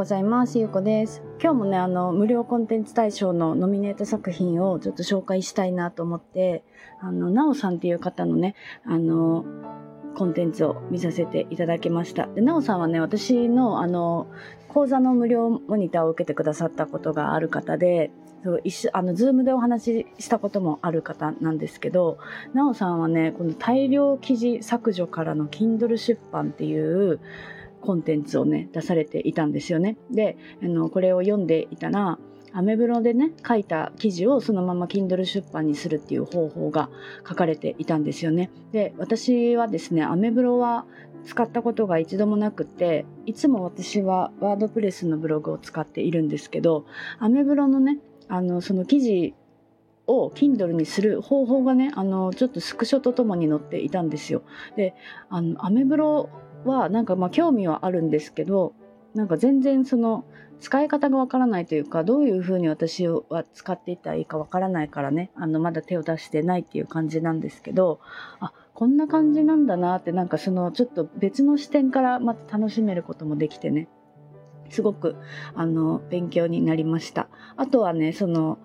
[0.00, 0.58] ございます。
[0.58, 1.20] ゆうこです。
[1.42, 6.64] 今日もね、あの、無料コンテンツ大賞のノミネート作品をちょっと紹介したいなと思って、
[7.02, 8.54] あの、なおさんっていう方のね、
[8.86, 9.44] あの、
[10.14, 12.28] コンテンツを見させていただきました。
[12.28, 14.26] で、なおさんはね、私の、あの、
[14.68, 18.10] 講座の無料モニターを受けてくださったことがある方で、
[18.42, 22.16] そう一緒あのズームでお話ししたこともある方なんですけど
[22.54, 27.20] なおさんはねこの大量記事削除からの Kindle 出版っていう
[27.80, 29.96] コンテンツをね出されていたんですよね。
[30.10, 32.18] であのこれを読んでいたら
[32.52, 36.90] アメブロでね書いた記事をそのまま Kindle 出版にするっていう方法が
[37.28, 38.50] 書かれていたんですよね。
[38.72, 40.84] で私はですねアメブロは
[41.24, 46.86] 使ったことが一度もなくていつも私はワードプレスのブログを使っているんですけど
[47.18, 49.34] アメブロのねあのその記事
[50.06, 54.42] を Kindle にする方法がねあのちょっとスクショとともに載っていたんですよ。
[54.76, 54.94] で
[55.28, 56.30] あのアメブロ
[56.64, 58.74] はなんかまあ興味はあるんですけど
[59.14, 60.24] なんか全然その
[60.60, 68.00] 使い方がわからないというかどういうふうに私は使っていったらいいかわからないからねあのまだ手を出してないっていう感じなんですけど
[68.40, 73.88] あこんな感じなんだなってなんかそのちょっと別の視点からまた楽しめることもできてね
[74.68, 75.16] すごく
[75.54, 77.28] あの勉強になりました。
[77.56, 78.58] あとはねその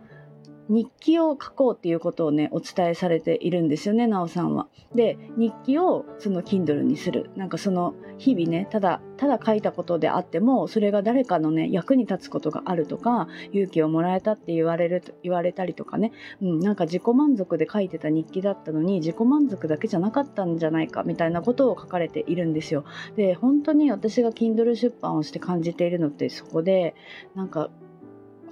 [0.69, 4.67] 日記を書こうっていうことをねお伝えされているんですよねなおさんは。
[4.93, 22.85] で日記をその Kindle にするなんかその日々ねただただ書いたことであってもそれが誰かのね役に立つことがあるとか勇気をもらえたって言われる言われたりとかね、うん、なんか自己満足で書いてた日記だったのに自己満足だけじゃなかったんじゃないかみたいなことを書かれているんですよ。
[23.15, 26.95] で本当に私が Kindle 出版をして感じているのってそこで
[27.35, 27.69] なんか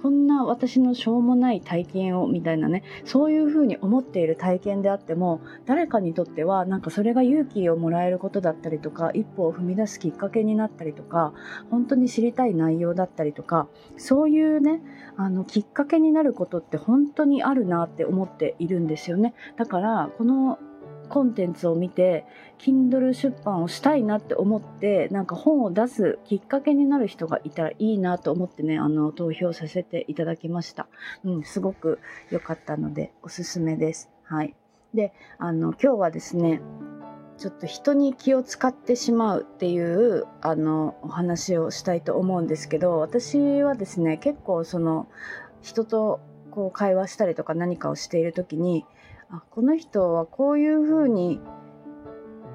[0.04, 11.32] こんな私のしょうもない体験をみたいなねそういうふうに思っている体験であっても誰かにとってはなんかそれが勇気をもらえることだったりとか一歩を踏み出すきっかけになったりとか
[11.70, 13.66] 本当に知りたい内容だったりとか
[13.96, 14.82] そういうね
[15.16, 19.32] あのきっかけになることって本当にあるなって思っているんですよね。
[19.56, 20.58] だからこの
[21.14, 22.26] コンテンツを見て
[22.58, 30.88] Kindle 出版をしたいなって思ってなんか本を出すきっかけになる人がいたらいいなと思ってねあの投票させていただきました、
[31.22, 32.00] うん、すごく
[32.32, 34.10] 良かったのでおすすめです。
[34.24, 34.56] はい。
[34.92, 36.60] であの今日はですね
[37.38, 45.06] ちょっと人に気を使ってしまうっていうあのお話をしたいと思うんですけど私はですね結構その
[45.62, 46.20] 人と
[46.50, 48.84] こう会話したりとか何かをしている時に
[49.30, 51.40] あこの人はこういうふうに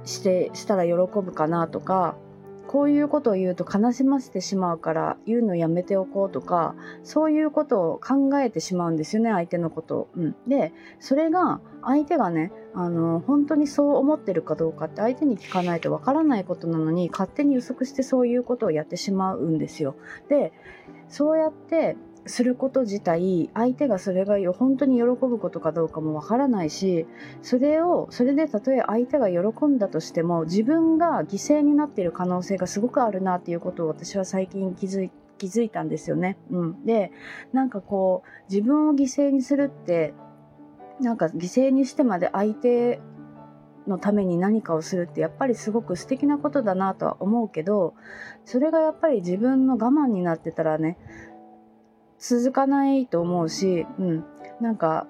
[0.03, 2.16] してしたら喜ぶかなとか
[2.69, 10.09] こういうことを言うと悲しませてしまうから言うのやめておこうとかそういうことを考えてしまうんですよね相手のことを。
[10.16, 19.96] うん、でそれが相手がねあの本当にそう思ってるかどうかって相手に聞かないとわからないことなのに勝手に予測してそういうことをやってしまうんですよ。
[20.28, 20.53] で
[21.07, 21.97] そうやって
[22.29, 27.07] すること自体相手がそれが本当に喜ぶことかどうかもわからないし
[27.41, 36.38] それをそれでたとえ相手が喜んだとしても自分が犠牲になっている可能性がすごくあるなっていうことを私は最近気づい気づいたんですよね。
[36.51, 37.12] うん、で
[37.53, 40.13] なんかこう自分を犠牲にするって
[41.00, 43.00] なんか犠牲にしてまで相手
[43.88, 47.95] のために何かをするってやっぱりすごく素敵なことだなとは思うけど
[48.45, 50.97] それがやっぱり自分の我慢になってたらね
[52.19, 54.25] 続かないと思うし、うん、
[54.62, 55.07] なんか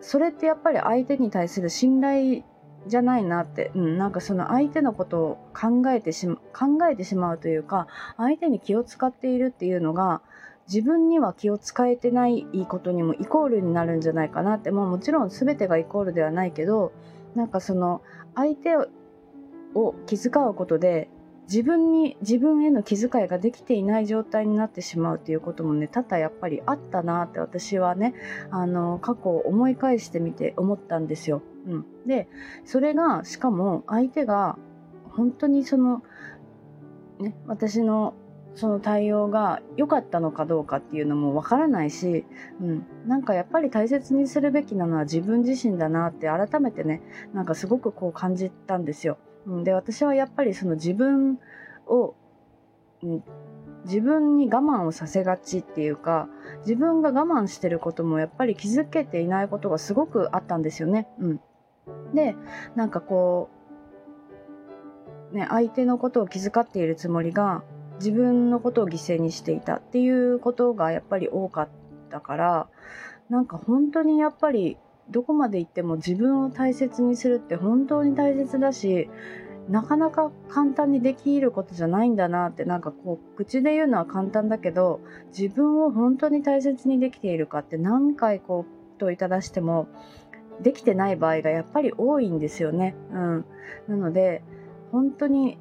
[0.00, 2.42] それってやっぱり相手に対する信頼
[2.86, 10.22] じゃないなって、うん、なんかその相手のことを考えてしま考えてしまうというか相手に気を使っているっていうのが
[10.68, 16.92] 自分には気を使えてないことにもイコールになるんじゃないかなって、まあ、もちろん全てがイコールではないけど
[17.34, 18.02] なんかその
[18.34, 18.76] 相手
[19.74, 21.08] を気遣うことで
[21.46, 28.14] 自分に自分への気遣いができていない状態になってしまうということもね多々やっぱりあったなって私はね
[28.50, 31.42] あの過去を思い返してみて思ったんですよ。
[31.66, 32.28] うん、で
[32.64, 34.58] それがしかも相手が
[35.04, 36.02] 本当にその、
[37.20, 38.14] ね、私の
[38.56, 42.24] その対応が良かったのかどうかっていうのもわからないし、
[42.60, 47.02] うん、なんかやっぱり大切にするべきなのは自分自身だなって改めてね
[47.34, 49.18] なんかすごくこう感じたんですよ。
[49.62, 51.38] で私はやっぱりその自分
[51.86, 52.14] を、
[53.02, 53.24] うん、
[53.84, 56.28] 自分に我慢をさせがちっていうか
[56.60, 61.06] 自分が我慢してることもやっぱり気づけていないことがすごくあったんですよね。
[61.20, 61.40] うん、
[62.12, 62.34] で
[62.74, 63.48] なんかこ
[65.32, 67.62] うね相手のことを気遣っているつもりが
[67.98, 71.68] 自分のことを犠牲にしていたっていうことがやっぱり多かっ
[72.10, 72.68] たから
[73.30, 74.76] なんか本当にやっぱり
[75.10, 79.08] どこまで行っても自分を大切にするって本当に大切だし
[79.68, 85.00] なかなか簡単にできることじゃないんだなってなんかこう口で言うのは簡単だけど
[85.36, 89.88] 自分を本当に大切にできているかって何回こう問いただしても
[90.62, 92.94] できてない場合がやっぱり多いんですよね。
[93.12, 93.44] うん、
[93.88, 94.42] なので
[94.92, 95.58] 本当に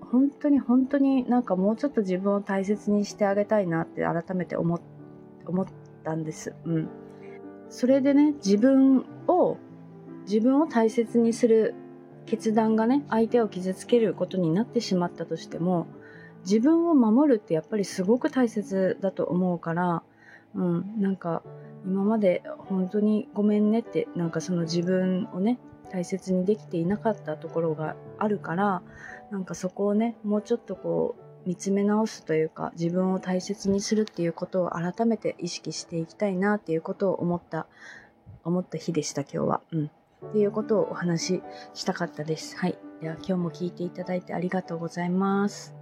[0.00, 4.80] 本当に本当になんかもうちょっと自分を大切にしてあげたいなって改めて思
[5.46, 5.66] 思っ
[6.04, 6.54] たんです。
[6.64, 6.88] うん、
[7.72, 9.56] それでね自分を
[10.28, 11.74] 自分を大切にする
[12.26, 15.86] 決断がね相手を傷つけることになってしまったとしても
[16.44, 20.02] 自分を守るってやっぱりすごく大切だと思うから、
[20.54, 21.42] うん、なんか
[21.86, 25.58] 今まで本当にごめんねってなんかその自分をね
[25.90, 28.82] 大切にできていなかったところがあるから
[29.30, 37.66] なんかそこをねもうちょっとこう見つめ直すというか自分を大切にするっていうことを改めて意識していきたいなっていうことを思った
[38.44, 39.60] 思った日でした今日は。
[39.72, 39.90] うん
[40.28, 41.42] っていうことをお話し
[41.74, 42.56] したかったです。
[42.56, 42.78] はい。
[43.00, 45.74] では今日も聞いていただいてありがとうございます。